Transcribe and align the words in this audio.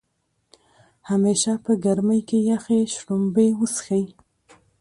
همیشه 1.09 1.51
په 1.63 1.71
ګرمۍ 1.83 2.21
کې 2.29 2.37
يخې 2.51 2.79
شړومبۍ 2.95 3.49
وڅښئ 3.55 4.05